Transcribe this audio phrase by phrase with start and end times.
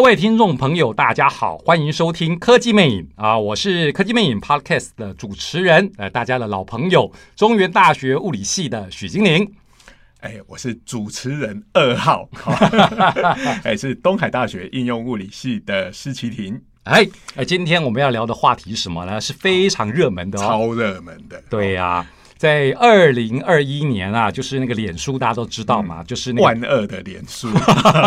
[0.00, 3.38] 各位听众朋友，大家好，欢迎收听科技魅影啊！
[3.38, 9.46] 我是科技魅影 Podcast 的主持人，呃，大家的老朋友，中原大学物理系的许金玲。
[10.20, 12.26] 哎，我是主持人二号，
[13.62, 16.58] 哎，是东海大学应用物理系的施奇婷。
[16.84, 19.20] 哎，哎，今天我们要聊的话题是什么呢？
[19.20, 21.38] 是非常热门的哦，超热门的。
[21.50, 22.10] 对呀、啊。
[22.40, 27.50] 在二零二一年啊，就是那个脸书，大家都知道嘛，嗯、就是那个、万恶的脸书，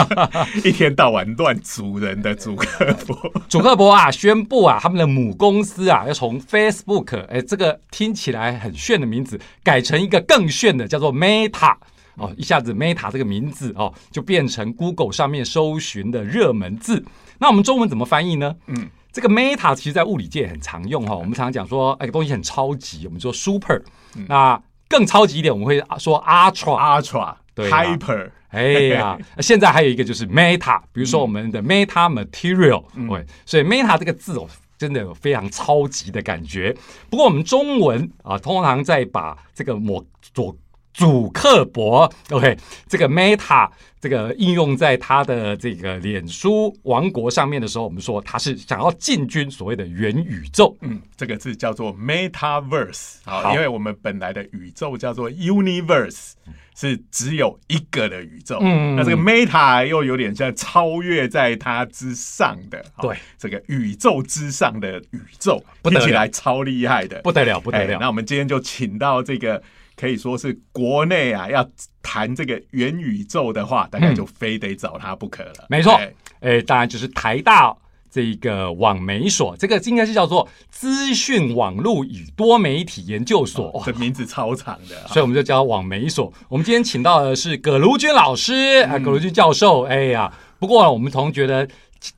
[0.66, 11.76] 一天到晚乱组人的祖克伯，祖克伯啊，宣布啊，他们的母公司啊，要从 Facebook，哎，这个听起来很炫的名字，改成一个更炫的，叫做 Meta
[12.16, 17.06] 哦，一下子 Meta 这个名字哦，就变成 Google 上面搜寻的热门字。
[17.38, 18.56] 那我们中文怎么翻译呢？
[18.66, 18.90] 嗯。
[19.14, 21.16] 这个 Meta 其实，在物理界很常用哈。
[21.16, 23.80] 我们常常讲说，哎，东西很超级，我们说 Super。
[24.28, 28.32] 那更超级一点，我们会说 Ultra、Ultra、对 Hyper。
[28.50, 32.84] 哎呀， 现在还有一个就是 Meta，比如说我们的 Meta Material。
[33.08, 34.48] 对，所以 Meta 这个字哦，
[34.78, 36.76] 真的有非常超级的感觉。
[37.10, 40.56] 不过我们中文啊，通常在把这个抹左。
[40.94, 42.56] 祖克伯，OK，
[42.88, 50.78] 这个 Meta 这个应用在他的这个脸书王国上面的时候，我们说他是想要进军所谓的元宇宙。
[50.82, 56.34] 嗯，这个字叫做 Metaverse 好，因为我们本来的宇宙叫做 Universe，
[56.76, 58.60] 是只有一个的宇宙。
[58.62, 67.98] 嗯，那这个 Meta 又有点像超越在它之上的，对，这个宇宙之上的宇宙，听起来超厉害的，不得了，不得了。
[68.00, 69.64] 那我们今天就请到这个。
[69.96, 71.68] 可以说是国内啊，要
[72.02, 75.54] 谈这个元宇宙的话，大概就非得找他不可了。
[75.60, 77.76] 嗯、没错，哎、欸，当然就是台大
[78.12, 86.32] 这个网媒所，这个应该是叫做资讯网络与多媒体研究所，哦、这名字超长的，所以我们就叫网媒所。
[86.50, 89.84] 我们今天请到的是葛如君老师啊，葛如君教授。
[89.84, 91.68] 哎呀，不过我们同学觉得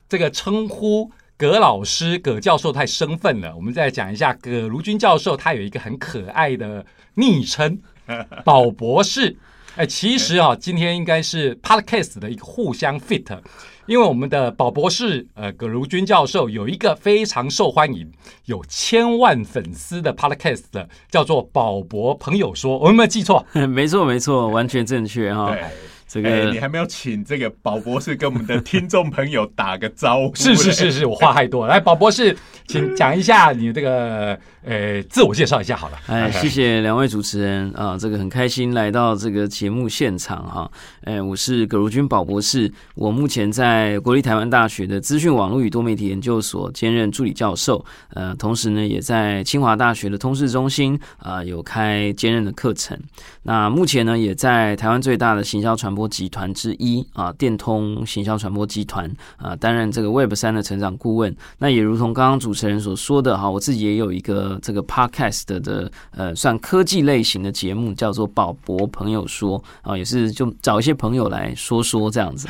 [0.08, 6.84] 这个称呼葛老师、葛教授太生分了，我们再讲一下葛如君教授，他有一个很可爱的。
[7.18, 7.80] 昵称
[8.44, 9.34] 宝博士，
[9.74, 13.38] 哎，其实啊，今天应该是 Podcast 的一个互相 fit，
[13.86, 18.12] 因为我们的宝博士，呃，葛如君教授有一个非常受欢迎、
[18.44, 20.64] 有千万粉丝的 Podcast，
[21.10, 23.42] 叫做“宝博朋友说”，我有没有记错？
[23.66, 25.52] 没错，没错，完全正确哈。
[25.52, 25.64] 对
[26.08, 30.36] 这个、欸、你还没有请这个宝博士跟我们的听众朋友打个招呼？
[30.36, 31.74] 是是是是，我话太多了。
[31.74, 32.36] 来，宝博士，
[32.68, 35.98] 请讲一下你这个呃自我介绍一下好了。
[36.08, 40.70] 哎， 谢谢两位主持人啊，这个很开心来到这个节目现场哈。
[41.02, 52.98] 哎，我是葛如君宝博士，我目前在国立台湾大学的资讯网络与多媒体研究所兼任助理教授，呃，同时呢也在清华大学的通识中心啊有开兼任的课程。
[53.44, 61.34] 那目前呢也在台湾最大的行销传播集团之一啊，电通行销传播集团啊，担任这个 Web 三的成长顾问。
[61.58, 72.48] 那也如同刚刚主持人所说的哈，我自己也有一个这个 Podcast 的呃，算科技类型的节目，叫做宝博朋友说啊，也是就找一些朋友来说说这样子。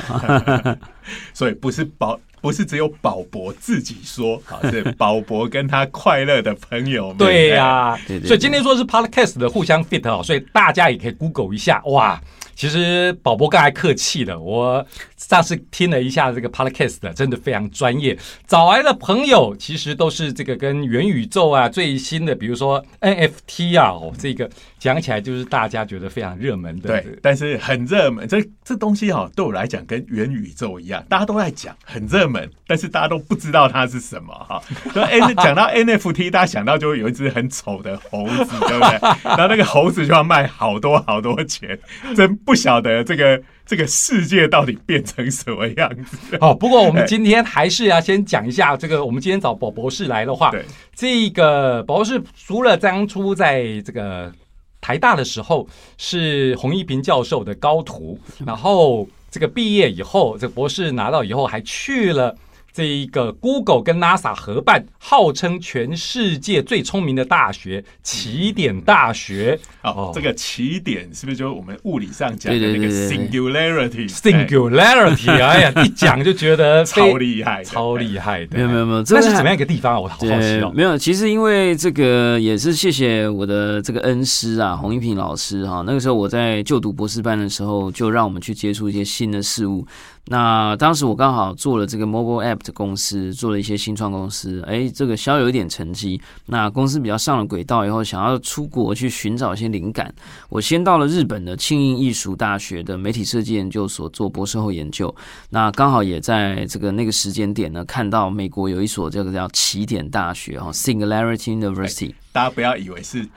[1.33, 7.17] 所以不是宝，不是只有宝博自己说，是宝博跟他快乐的朋友们。
[7.17, 12.21] 对呀、啊，所以今天说是 Podcast 的互相 fit 哦，所以大家也可以 Google 一下哇。
[12.57, 14.83] 其实宝博刚才客气了，我
[15.15, 18.17] 上次听了一下这个 podcast，真的非常专业。
[18.47, 26.99] 找来的朋友其实都是这个跟元宇宙啊最新的，比如说 NFT 啊，哦，这个讲起来就是大家觉得非常热门的。
[26.99, 34.59] 对，但是很热门，这这东西哈，对我来讲跟元宇宙一样，大家都在讲很热门， 但是大家都不知道它是什么哈。
[34.91, 38.99] 说 N 讲到 NFT，大家想到就会有一只很丑的猴子，对不对？
[39.23, 41.77] 然后那个猴子就要卖好多好多钱，
[42.15, 42.35] 真。
[42.47, 46.17] 不晓得这个这个世界到底变成什么样子？
[46.39, 49.03] 好，不过我们今天还是要先讲一下这个。
[49.03, 50.63] 我们今天找宝博士来的话，对
[50.95, 54.31] 这个宝博士除了当初在这个
[54.79, 55.67] 台大的时候
[55.97, 62.33] 是洪一平教授的高徒，然后这个毕业以后，这个博士拿到以后还去了。
[62.77, 69.59] 这一个 Google 跟 NASA 合办，号称全世界最聪明的大学——奇点大学。
[69.81, 78.55] 哦，这个奇点是不是就是我们物理上讲的那个 singularity？singularity，哎呀，一讲就觉得 超厉害，超厉害的。
[78.55, 79.99] 没有没有没有，这是怎么样一个地方？
[79.99, 80.71] 我好好奇哦。
[80.75, 85.81] 没有，其实因为这个也是谢谢我的这个恩师啊，洪一平老师哈。
[85.83, 89.83] 那个时候我在就读博士班的时候，就让我们去接触一些新的事物。
[90.29, 96.19] 那当时我刚好做了这个 mobile app 的公司做了一些新创公司，哎，这个稍有一点成绩。
[96.47, 100.13] 那公司比较上了轨道以后，想要出国去寻找一些灵感。
[100.49, 105.13] 我先到了日本的庆应艺术大学的媒体设计研究所做博士后研究。
[105.49, 112.13] 那刚好也在这个那个时间点呢，看到美国有一所这个叫起点大学哈，Singularity University。
[112.31, 113.27] 大家不要以为是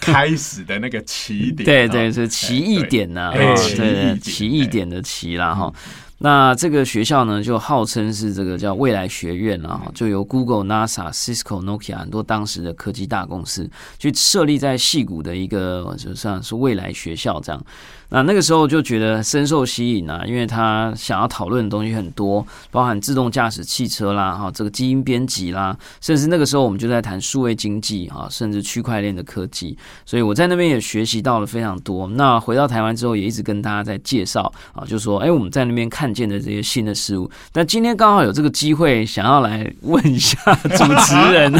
[0.00, 5.72] 开始的那个起点， 对对，是奇异点呐，对奇异点的奇啦哈。
[6.18, 17.66] 那这个学校呢，就号称是这个叫未来学院啊，就由 Google、NASA、Cisco、Nokia 很多当时的科技大公司去设立在戏谷的一个，就算是未来学校这样。
[18.14, 29.76] 那那个时候就觉得深受吸引啊，因为他想要讨论的东西很多，包含自动驾驶汽车啦，哈，这个基因编辑啦，甚至那个时候我们就在谈数位经济啊，甚至区块链的科技，
[30.06, 32.06] 所以我在那边也学习到了非常多。
[32.10, 37.28] 那回到台湾之后，也一直跟大家在介绍啊，就说，哎，我们在那边看见的这些新的事物。
[37.50, 41.52] 但今天刚好有这个机会，想要来问一下主持人，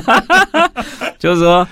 [1.18, 1.66] 就是说。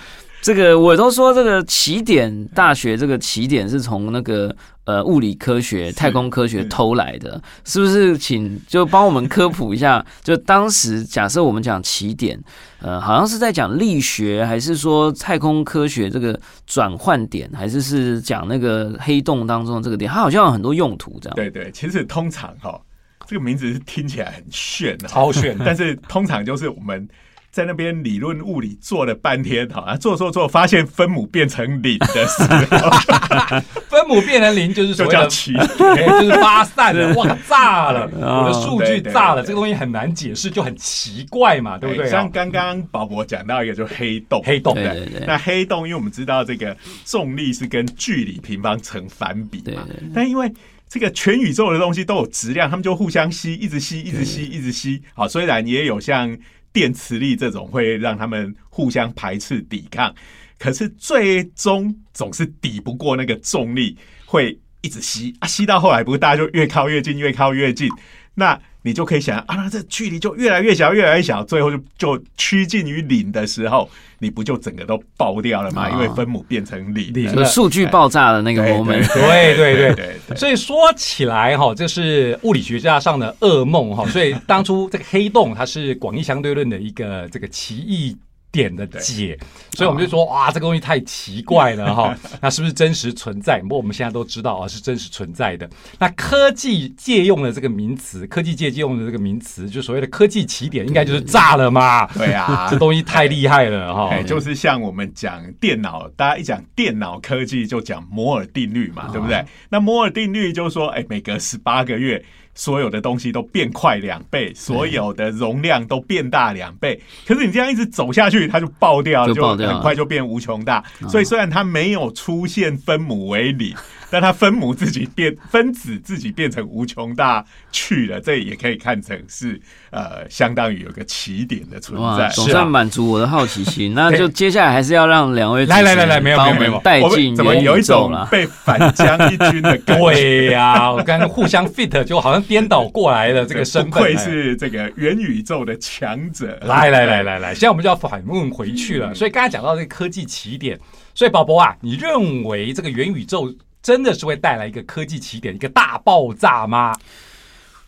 [0.44, 4.52] 这个我都说，这个起点大学这个起点是从那个
[4.84, 8.19] 呃物理科学、太空科学偷来的，是不是？
[8.19, 10.05] 请就帮我们科普一下。
[10.23, 12.38] 就当时假设我们讲起点，
[12.81, 20.11] 呃，好像是在讲力学，还是说太空科学这个转换点，还是是讲那个黑洞当中的这个点？
[20.11, 21.37] 它好像有很多用途，这样。
[21.37, 22.81] 对对，其实通常哈，
[23.26, 27.08] 这个名字听起来很炫，超炫， 但是通常就是我们。
[27.53, 33.61] 在那边理论物理做了半天，好啊，做做做，发现分母变成零的时候，
[33.91, 42.09] 分母变成零就是说叫奇，就是发散了，哇，炸了， 我的数据炸了，这个东西很难解释，就很奇怪嘛，对不对？
[42.09, 44.75] 像刚刚宝博讲到一个，就黑洞，黑洞。
[44.75, 50.51] 的，那黑洞，因为我们知道这个重力是跟距离平方成反比嘛，但因为
[50.89, 56.35] 这个全宇宙的东西都有质量，他们就互相吸，一直吸，一直吸，一直吸，好，虽然也有像。
[56.73, 60.15] 电磁力这种会让他们互相排斥抵抗，
[60.59, 63.97] 可是最终总是抵不过那个重力，
[64.27, 67.89] 会一直吸啊，吸到后来不是大家就越靠越近，越靠越近，
[68.35, 68.61] 那。
[68.82, 73.88] 你就可以想啊，那这距离就越来越小，越来越小，最后就就趋近于零的时候，
[74.19, 75.88] 你不就整个都爆掉了吗？
[75.90, 79.06] 因为分母变成零，就数据爆炸的那个 moment。
[79.14, 84.05] 对对对对，所以说起来哈，这是物理学家上的噩梦哈。
[84.08, 88.17] 所以当初这个黑洞，它是广义相对论的一个这个奇异
[88.53, 89.37] 点的解，
[89.73, 93.61] 所以我们就说哇，这个东西太奇怪了哈， 那是不是真实存在？
[93.63, 95.69] 不过我们现在都知道啊，是真实存在的。
[95.99, 102.07] 那科技借用了这个名词，科技界借用的这个名词，就所谓的科技起点，应该就是炸了嘛？
[102.13, 104.23] 对啊， 这东西太厉害了哈。
[104.25, 109.43] 就是像我们讲电脑，大家一讲电脑科技就讲摩尔定律嘛，对不对？
[109.71, 112.23] 那摩尔定律就是说，哎，每隔十八个月。
[112.55, 117.01] 所有的东西都变快两倍，所有的容量都变大两倍。
[117.27, 120.85] 可是你这样一直走下去，它就爆掉了，就很快就变无穷大。
[121.09, 123.75] 所以虽然它没有出现分母为零。
[124.12, 129.59] 但它分母自己变，分子自己变成无穷大去了，这也可以看成是
[129.91, 133.94] 呃，相当于有个起点的存在，总算满足我的好奇心。
[133.97, 140.13] 那就接下来还是要让两位来来来来，没有没有没有带进，怎么有一种被反将一军的感觉？
[140.13, 146.58] 对呀，我刚刚互相 fit，就好像颠倒过来的这个身份，不愧是这个元宇宙的强者。
[146.67, 149.15] 来来来来来，现在我们就要反问回去了。
[149.15, 150.79] 所以刚才讲到这个科技起点，
[151.15, 153.51] 所以宝宝啊，你认为这个元宇宙？
[153.82, 156.94] 真的是会带来一个科技起点，一个大爆炸吗？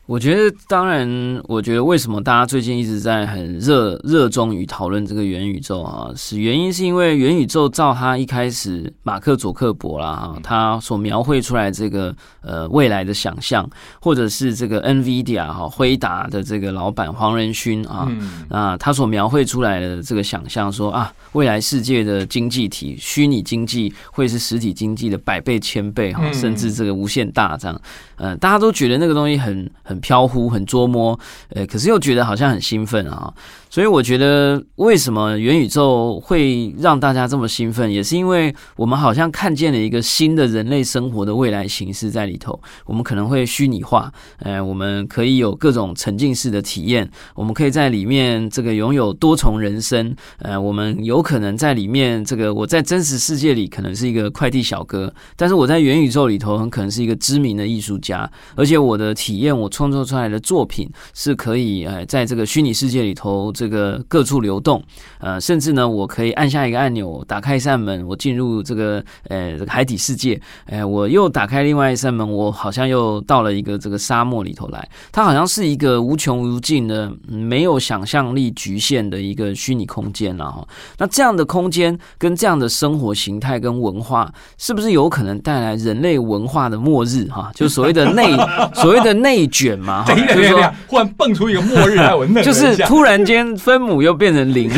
[0.07, 6.11] 我觉得，当然，我觉得为什么大家最近一直在很热热衷于讨论这个元宇宙啊？
[6.15, 13.67] 是原因是因为元宇宙照他一开始马克·佐克伯啦哈，他所描绘出来这个呃未来的想象，
[13.99, 18.07] 或者是这个 NVIDIA 哈辉达的这个老板黄仁勋啊
[18.51, 27.81] 啊，他所描绘出来的这个想象说啊，未来世界的经济体虚拟经济会是实体经济的百倍、千倍哈，甚至这个无限大这样。
[28.17, 31.19] 呃，大家都觉得那个东西很很飘忽，很捉摸，
[31.51, 33.33] 呃，可是又觉得好像很兴奋啊。
[33.71, 42.61] 所以我觉得，为什么元宇宙会让大家这么兴奋，也是因为我们好像看见了一个新的人类生活的未来形式在里头。
[42.87, 50.15] 我们可能会虚拟化，呃，我们可以有各种沉浸式的体验，我们可以在里面这个拥有多重人生。
[50.39, 64.83] 呃，我们有可能在里面这个我在真实世界里可能是一个快递小哥，但是我在元宇宙里头很可能是一个知名的艺术家，而且我的体验，我创创作出来的作品是可以呃在这个虚拟世界里头这个各处流动，
[65.19, 80.67] 呃，甚至呢，我可以按下一个按钮，打开一扇门，我进入这个呃海底世界，哎，我又打开另外一扇门，我好像又到了一个这个沙漠里头来，它好像是一个无穷无尽的、没有想象力局限的一个虚拟空间了哈。
[80.97, 87.53] 那这样的空间跟这样的生活形态跟文化，是不是有可能带来人类文化的末日哈？
[87.55, 88.35] 就所谓的内
[88.73, 89.74] 所谓的内卷
[90.35, 94.71] 就是说忽然蹦出一个末日来，我 就是突然间分母又变成零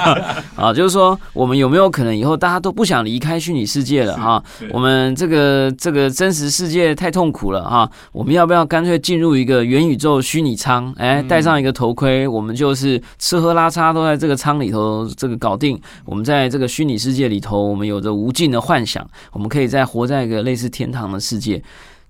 [0.56, 4.42] 啊，就是说我们有没有可能以后大家都不想离开虚拟世界了哈？
[4.72, 10.92] 我们这个这个真实世界太痛苦了哈，我们要不要干脆进入一个元宇宙虚拟舱？
[10.96, 15.80] 哎，戴上一个头盔，我们就是吃喝拉撒都在这个舱里头这个搞定。
[16.04, 21.62] 我们在这个虚拟世界里头，我们有着无尽的幻想，我们可以再活在一个类似天堂的世界。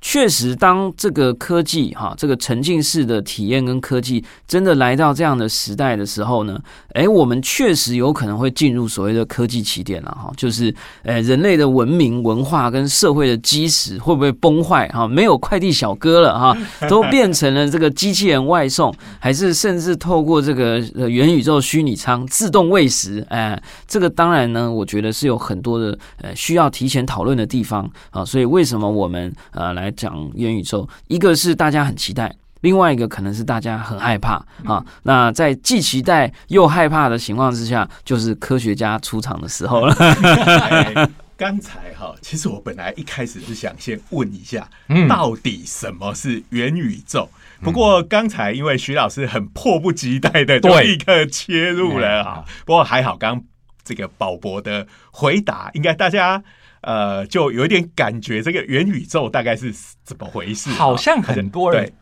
[0.07, 6.61] 确实，当这个科技哈，这个沉浸式的体验跟科技真的来到这样的时代的时候呢，
[6.93, 10.73] 哎，我们确实有可能会进入所谓的科技起点了哈，就是
[11.05, 15.09] 诶，人类的文明、文化跟社会的基石会不会崩坏哈？
[15.09, 16.57] 没有快递小哥了哈，
[16.87, 23.25] 都变成了这个机器人外送，还是甚至透过这个元宇宙虚拟舱自动喂食？
[23.31, 28.23] 哎，这个当然呢，我觉得是有很多的呃需要提前讨论的地方啊。
[28.23, 29.94] 所以为什么我们呃来？
[29.95, 34.85] 讲元宇宙，一个是大家很期待，另外一个可能是大家很害怕啊。
[35.05, 39.95] 那在既期待又害怕的情况之下，就是科学家出场的时候了。
[41.37, 44.69] 刚才哈，其实我本来一开始是想先问一下，
[45.09, 47.29] 到底什么是元宇宙？
[47.61, 52.45] 不过刚才因为徐老师很迫不及待的就立刻切入了哈。
[52.65, 53.43] 不过还好，刚
[53.83, 56.43] 这个宝博的回答，应该大家。
[56.85, 59.73] 呃，就有一点感觉，这个元宇宙大概是
[60.05, 60.71] 怎么回事？
[60.71, 61.93] 好像很多人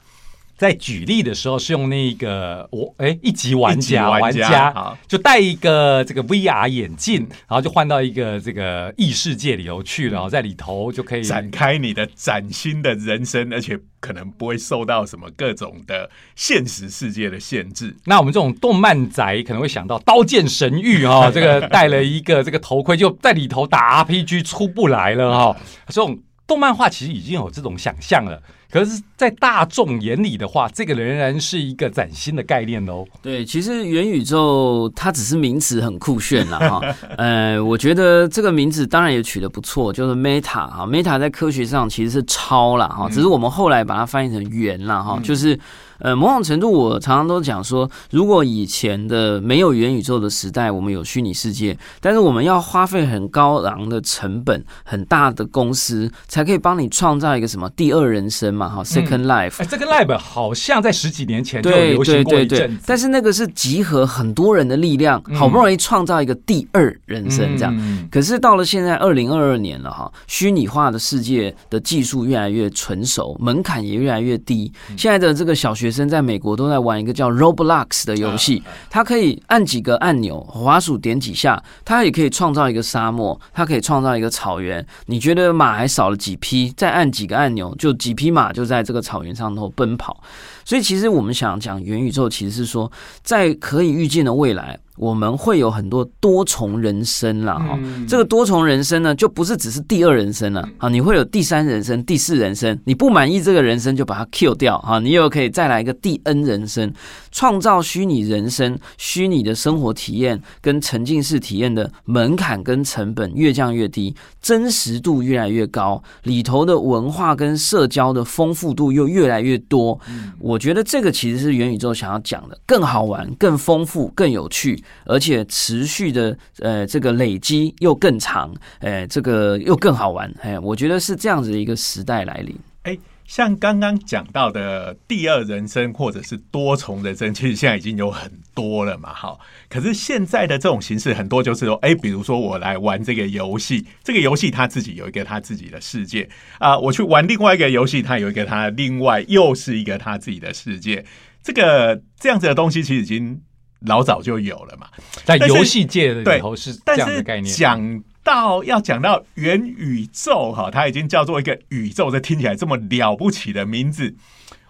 [0.63, 13.79] 在举例的时候是用那个我哎一级玩家玩家就戴一个这个 VR 眼镜，然后就换到一个这个异世界里头去了，然后在里头就可以展开你的崭新的人生，而且。
[14.03, 17.95] 可能不会受到什么各种的现实世界的限制。
[18.05, 25.57] 那我们这种动漫宅可能会想到《刀剑神域》哦， 这个戴了一个这个头盔，就在里头打 RPG 出不来了哈。
[25.87, 26.19] 这种
[26.53, 28.39] 动漫画其实已经有这种想象了。
[28.71, 33.05] 可是，在大众眼里的话，这个仍然是一个崭新的概念哦。
[33.21, 36.81] 对，其实元宇宙它只是名词很酷炫了哈。
[37.17, 45.59] 呃，我觉得这个名字当然也取得不错，就是 Meta 哈，Meta 在科学上其实是超了哈，只是我们后来把它翻译成元了哈，就是。
[46.03, 59.63] 呃，某种程度，我常常都讲说，如果以前的没有元宇宙的时代，我们有虚拟世界，但是我们要花费很高昂的成本，很大的公司才可以帮你创造一个什么第二人生嘛，哈，Second Life。
[59.63, 67.73] 哎，Second Life 好像在十几年前就有流行过一阵但是那个是集合很多人的力量，好不容易创造一个第二人生这样。
[67.79, 74.73] 嗯、可是到了现在二零二二年了哈，虚拟化的世界的技术越来越成熟，门槛也越来越低。
[74.97, 84.85] 现在的这个小学生在美国都在玩一个叫 Roblox 的游戏，它可以按几个按钮，滑鼠点几下，它也可以创造一个沙漠，它可以创造一个草原。
[85.07, 86.73] 你觉得马还少了几匹？
[86.77, 90.23] 再按几个按钮，就几匹马就在这个草原上头奔跑。
[90.65, 92.91] 所以，其实我们想讲元宇宙，其实是说
[93.23, 94.79] 在可以预见的未来。
[94.99, 106.93] 我们会有很多多重人生了哈，这个多重人生呢，就不是只是第二人生了啊，你会有第三人生、第四人生，你不满意这个人生就把它 kill 掉啊，你又可以再来一个第 N 人生，
[107.33, 119.99] 创造虚拟人生、虚拟的生活体验跟沉浸式体验的门槛跟成本越降越低，真实度越来越高，里头的文化跟社交的丰富度又越来越多。
[120.39, 124.85] 我我觉得这个其实是元宇宙想要讲的，更好玩、更丰富、更有趣。
[125.07, 132.55] 而且持续的呃，这个累积又更长，呃，这个又更好玩，哎，我觉得是这样子的一个时代来临。
[132.83, 139.39] 哎，像刚刚讲到的第二人生或者是多重人生，其实现在已经有很多了嘛，哈。
[139.69, 151.05] 可是现在的这种形式很多就是说，哎，比如说我来玩这个游戏， 这个游戏它自己有一个它自己的世界啊，我去玩另外一个游戏，它有一个它另外又是一个它自己的世界。
[151.43, 153.41] 这个这样子的东西其实已经。
[153.85, 154.87] 老早就有了嘛，
[155.25, 157.53] 在游戏界的里头是这样的概念。
[157.53, 157.81] 讲
[158.23, 164.15] 到要讲到元宇宙哈，它已经叫做一个宇宙，这听起来这么了不起的名字，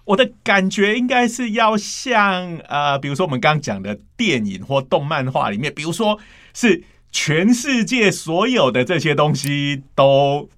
[0.04, 6.18] 我的感觉应该是要像呃，比如说我们刚刚讲的电影或动漫画里面，比如说
[6.54, 10.48] 是全世界所有的这些东西都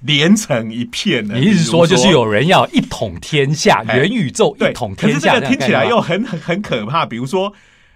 [0.00, 1.34] 连成一片的。
[1.36, 5.18] 你意思说，就是有人要一统天下，元宇宙一统天下？
[5.18, 7.04] 可是这个听起来又很很很可怕。
[7.04, 7.52] 比如说，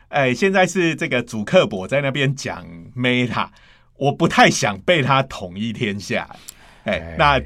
[0.09, 3.47] 哎，现在是这个主克伯在那边讲 Meta，
[3.99, 6.29] 我不太想被他统一天下。
[6.85, 7.39] 哎，那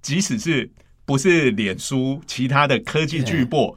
[0.00, 0.70] 即使是
[1.04, 3.74] 不是脸书，其他的科技巨擘，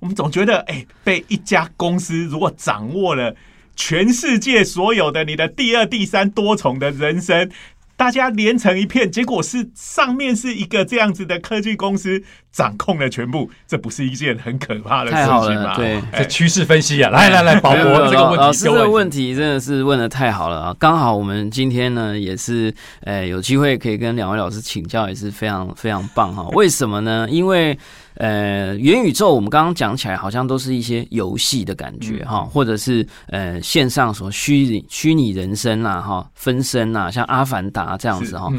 [0.00, 3.36] 我们总觉得，哎，被一家公司如果掌握了。
[3.78, 7.50] 全世界所有的你的第二、第三多重的人生，
[7.96, 12.22] 大家连成一片，结果是上面是一个这样子的科技公司
[12.52, 15.74] 掌控了全部，这不是一件很可怕的事情吗？
[15.76, 20.76] 对，这趋势分析啊，来来来，宝博这个问题，老师这个问题真的是问的太好了啊！
[20.78, 22.72] 刚好我们今天呢也是，
[23.04, 26.46] 诶有机会可以跟两位老师请教，也是非常非常棒哈。
[26.52, 27.26] 为什么呢？
[27.30, 27.78] 因为
[28.16, 38.52] 呃，元宇宙我们刚刚讲起来，好像都是一些游戏的感觉哈，或者是呃线上所虚拟虚拟人生啊哈，分身啊，像阿凡达这样子哈。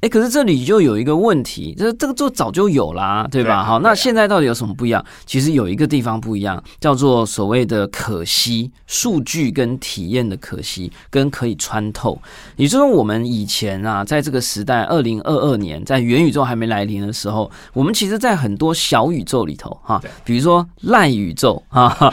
[0.00, 3.62] 哎，可是这里就有一个问题，这这个就早就有啦，对吧？
[3.62, 5.04] 好，那现在到底有什么不一样？
[5.26, 12.18] 其实有一个地方不一样，叫做所谓的可惜数据跟体验的可惜跟可以穿透。
[12.56, 22.10] 也就是说，我们以前啊，在这个时代，二零二二年，在元宇宙还没来临的时候，我们其实，在很多小宇宙里头哈，比如说赖宇宙 啊，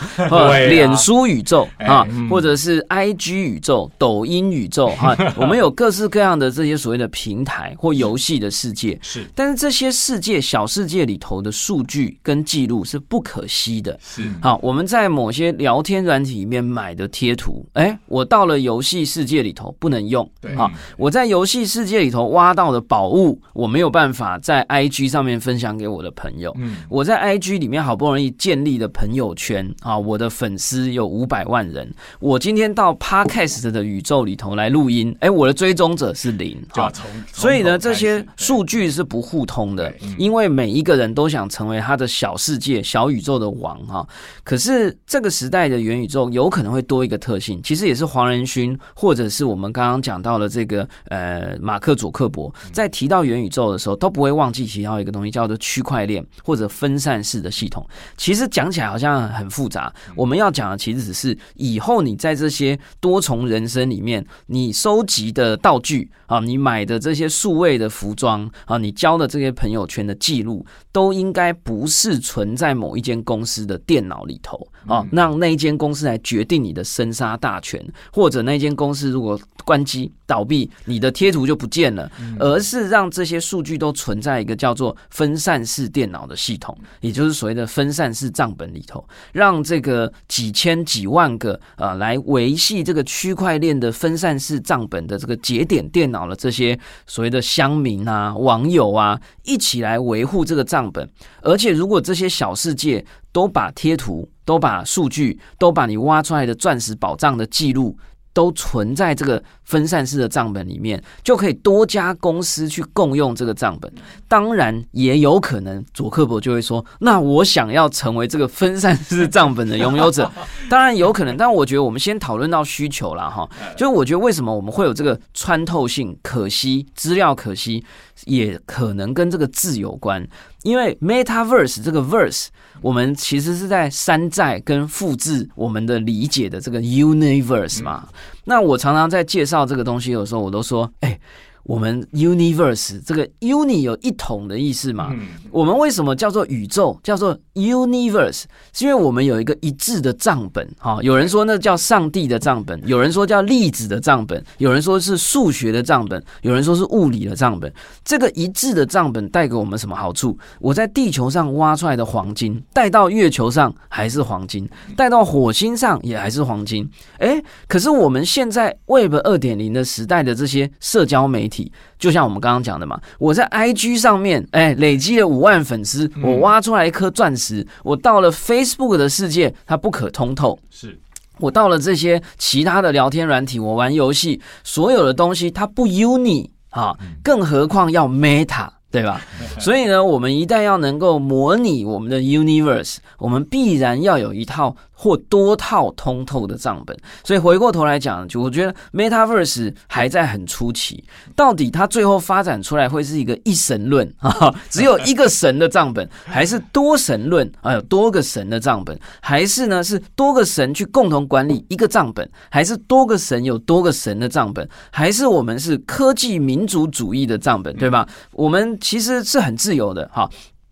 [0.68, 7.77] 脸书宇宙啊，或者是 IG 宇宙、抖音宇宙哈， 我们有各式各样的这些所谓的平台。
[7.78, 13.98] 或游戏的世界是，但是这些世界小世界里头的数据跟记录是不可惜的。
[14.02, 20.28] 是，好，我们在某些聊天软体里面买的贴图，哎，我到了游戏世界里头不能用。
[20.42, 26.52] 对，啊，我在游戏世界里头挖到的宝物，我没有办法在 IG 上面分享给我的朋友。
[26.58, 31.94] 嗯，我在 IG 里面好不容易建立的朋友圈啊，我的粉丝有五百万人。
[32.20, 36.58] 我今天到 Podcast 的宇宙里头来录音，哎，我的追踪者是零。
[36.74, 36.92] 啊，
[37.32, 37.67] 所以。
[37.68, 44.08] 那这些数据是不互通的，因为每一个人都想成为他的小世界、小宇宙的王哈。
[44.46, 57.86] 可是这个时代的元宇宙有可能会多一个特性，其实也是黄仁勋或者是我们刚刚讲到的这个呃马克祖克伯在提到元宇宙的时候，都不会忘记提到一个东西，叫做区块链或者分散式的系统。
[58.16, 67.57] 其实讲起来好像很复杂，我们要讲的其实只是以后你在这些多重人生里面，你收集的道具啊，你买的这些数。
[67.58, 97.42] 位的服装啊，你交的这些朋友圈的记录，都应该不是存在某一间公司的电脑里头啊，让那一间公司来决定你的生杀大权，或者那间公司如果关机倒闭，你的贴图就不见了，而是让这些数据都存在一个叫做分散式电脑的系统，也就是所谓的分散式账本里头，让这个几千几万个啊来维系这个区块链的分散式账本的这个节点电脑的这些所谓的。
[97.48, 101.10] 乡民啊，网友啊，一起来维护这个账本。
[101.42, 107.98] 而且，如果这些小世界都把贴图、都把数据、都把你挖出来的钻石宝藏的记录，
[108.34, 113.92] 都存在这个分散式的账本里面，就可以多家公司去共用这个账本。
[114.26, 120.32] 当然，也有可能佐克伯就会说：“那我想要成为这个分散式账本的拥有者。
[120.70, 123.48] ”当然有可能，但我觉得我们先讨论到需求了哈。
[123.76, 127.84] 就是我觉得为什么我们会有这个穿透性、可惜资料可惜，
[128.24, 130.26] 也可能跟这个字有关。
[130.64, 132.48] 因为 Metaverse 这个 verse，
[132.82, 138.08] 我们其实是在山寨跟复制我们的理解的这个 universe 嘛。
[138.48, 141.20] 那我常常在介绍这个东西的时候，我都说，哎。
[141.68, 145.14] 我们 universe 这个 uni 有一统的意思嘛？
[145.52, 148.44] 我们为什么叫做宇宙，叫做 universe？
[148.72, 150.66] 是因为我们有一个一致的账本。
[150.80, 157.72] 哈，有人说那叫上帝的账本，有人说叫粒子的账本，有人说是数学的账本，有人说是物理的账本。
[158.06, 160.38] 这个一致的账本带给我们什么好处？
[160.62, 166.90] 我在地球上挖出来的黄金，带到月球上还是黄金，带到火星上也还是黄金。
[167.20, 171.57] 诶，可是我们现在 Web 二点零的时代的这些社交媒体。
[171.98, 180.60] 就像我们刚刚讲的嘛，我在 IG 上面，哎，累积了五万粉丝，我挖出来一颗钻石，我到了 Facebook 的世界，它不可通透。
[180.70, 181.00] 是
[181.40, 188.70] 我到了这些其他的聊天软体，我玩游戏，所有的东西它不 uni 啊，更何况要 meta。
[188.90, 189.22] 对吧？
[189.60, 201.04] 所以呢，我们一旦要能够模拟我们的 universe，我们必然要有一套或多套通透的账本，所以回过头来讲，就我觉得 Metaverse 还在很初期，
[201.36, 204.12] 到底它最后发展出来会是一个一神论？
[204.18, 207.50] 啊， 只有一个神的账本，还是多神论？
[207.62, 218.08] 啊，有多个神的账本，还是呢是多个神去共同管理一个账本，还是多个神有多个神的账本，还是我们是科技民主主义的账本，对吧？
[218.32, 220.28] 我们其实是很自由的哈。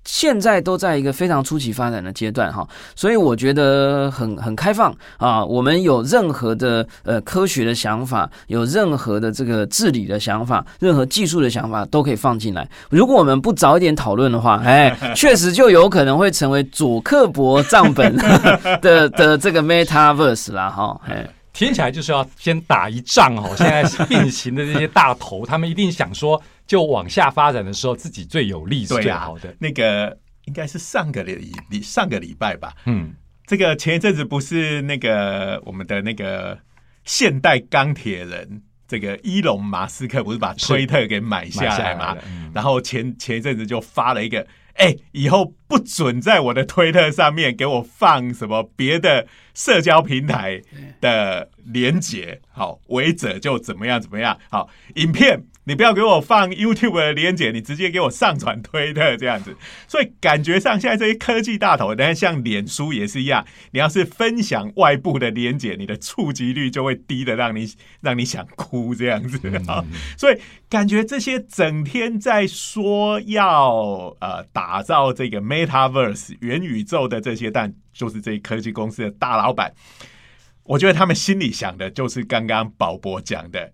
[0.05, 2.65] 现在都在一个非常初期发展的阶段哈，
[2.95, 5.43] 所以我觉得很很开放啊。
[5.43, 12.69] 我们有任何的呃科学的想法，有任何的这个治理的想法，任何技术的想法都可以放进来。
[12.89, 18.15] 如果我们不早一点讨论的话， 哎，确实就有可能会成为祖克伯账本
[18.81, 21.01] 的的这个 Metaverse 啦哈。
[21.07, 23.53] 哎，听起来就是要先打一仗哦。
[23.57, 26.39] 现在并行的这些大头，他们一定想说。
[26.67, 29.49] 就往下发展的时候，自己最有利是最好的。
[29.49, 32.73] 啊、那个应该是上个礼礼上个礼拜吧。
[32.86, 33.13] 嗯，
[33.45, 36.58] 这个前一阵子不是那个我们的那个
[37.04, 42.17] 现代钢铁人，这个伊隆马斯克不是把推特给买下来嘛？
[42.25, 44.39] 嗯、然后前前一阵子就发了一个，
[44.73, 50.62] 哎、欸，以后不准在我的推特上面给我放什么别的社交平台
[50.99, 55.43] 的连接，好，违者就怎么样怎么样，好，影片。
[55.67, 59.56] 你不要给我放 YouTube 的连接，你直接给我上传推特这样子。
[59.88, 67.67] 所以感觉上现在这些科技大头，但是像脸书也是一样，你要是分享外部的连接，你的触及率就会低的，让你
[68.01, 69.84] 让你想哭这样子 啊。
[70.17, 79.73] 所以感觉这些整天在说要呃打造这个 Metaverse 元宇宙的这些，但就是这些科技公司的大老板，
[80.63, 83.71] 我觉得他们心里想的就是刚刚宝博讲的。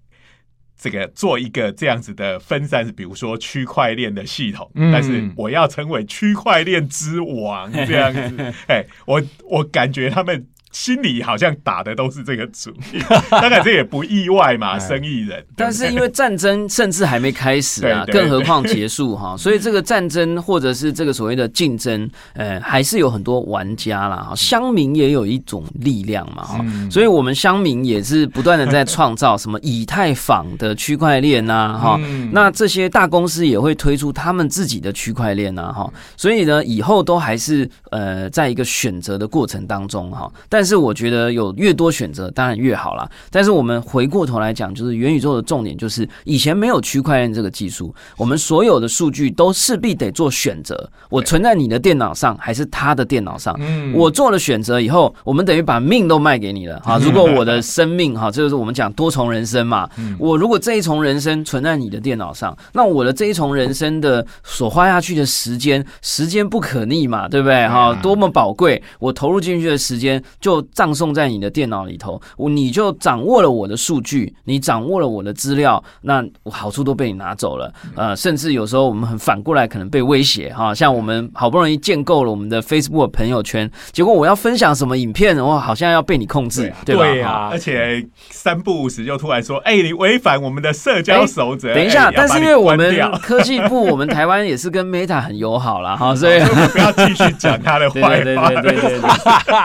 [0.82, 10.48] 这个做一个这样子的分散，比如说区块链的系统，嗯、但是我要成为区块链之王这样子， 哎，我我感觉他们。
[10.72, 15.46] 心里好像打的都是这个主意，当然这也不意外嘛， 生意人。
[15.56, 24.36] 但是因为战争甚至还没开始啊， 更何况结束哈，所以这个战争或者是这个所谓的竞争，呃，还是有很多玩家啦哈。
[24.36, 32.00] 乡民也有一种力量嘛哈，所以我们乡民也是不断的在创造 什么以太坊的区块链呐哈，
[32.32, 40.61] 那这些大公司也会推出他们自己的区块链呐哈，所以呢，以后都还是呃，在一个选择的过程当中哈，但。
[40.62, 43.10] 但是我觉得有越多选择，当然越好啦。
[43.32, 50.88] 但是我们回过头来讲，就是元宇宙的重点就是，以前没有区块链这个技术，我们所有的数据都势必得做选择。
[51.10, 53.60] 我存在你的电脑上，还是他的电脑上？
[53.96, 57.00] 我做了选择以后，我们等于把命都卖给你了 哈。
[57.00, 59.90] 如果我的生命哈，这就是我们讲多重人生嘛。
[60.20, 67.68] 我如果这一重人生存在你的电脑上，那我的这一重人生的所花下去的时间，时间不可逆嘛，对不对？
[67.68, 70.51] 哈，多么宝贵，我投入进去的时间就。
[70.52, 77.72] 就葬送在你的电脑里头，我你就掌握了我的数据，你掌握了我的资料，那好处都被你拿走了。
[77.96, 87.04] 呃，甚至有时候我们很反过来可能被威胁哈，像我们好不容易建构了我们的 Facebook 朋友圈，结果我要分享什么影片，我好像要被你控制，对吧？
[87.06, 91.74] 对啊，而且三不五时就突然说，哎，你违反我们的社交守则。
[91.74, 96.42] 等一下，但是因为我们科技部，我们台湾也是跟 Meta 很友好了哈，所以
[96.74, 98.10] 不要继续讲他的坏话。
[98.10, 99.00] 对对对对对，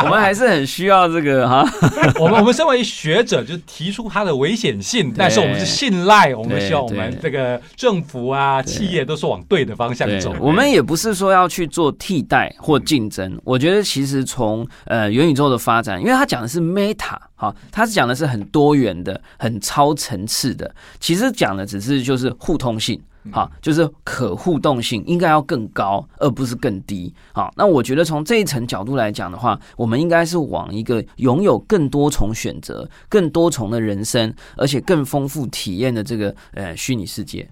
[0.04, 0.64] 我们还是很。
[0.76, 1.66] 需要这个哈，
[2.20, 10.36] 我们我们身为学者，就提出它的危险性，但是我们是信赖，我们希望我们这个政府啊、企业都是往对的方向走。
[10.38, 13.40] 我们也不是说要去做替代或竞争。
[13.42, 23.00] 我觉得其实从呃元宇宙的发展，因为它讲的是 Meta，哈，它是讲的是很多元的、很超层次的，其实讲的只是就是互通性。
[23.32, 27.12] 好，就是可互动性应该要更高，而不是更低。
[27.32, 37.48] 好，那我觉得从这一层角度来讲的话，我们应该是往一个拥有更多重选择、更多重的人生，而且更丰富体验的这个呃虚拟世界。